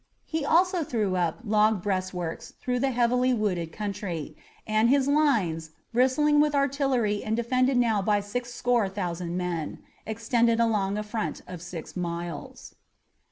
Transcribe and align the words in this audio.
He 0.25 0.43
also 0.43 0.83
threw 0.83 1.15
up 1.15 1.41
log 1.43 1.83
breastworks 1.83 2.53
through 2.59 2.79
the 2.79 2.89
heavily 2.89 3.35
wooded 3.35 3.71
country, 3.71 4.35
and 4.65 4.89
his 4.89 5.07
lines, 5.07 5.69
bristling 5.93 6.39
with 6.39 6.55
artillery 6.55 7.23
and 7.23 7.35
defended 7.35 7.77
now 7.77 8.01
by 8.01 8.19
six 8.19 8.51
score 8.51 8.89
thousand 8.89 9.37
men, 9.37 9.77
extended 10.07 10.59
along 10.59 10.97
a 10.97 11.03
front 11.03 11.43
of 11.45 11.61
six 11.61 11.95
miles. 11.95 12.73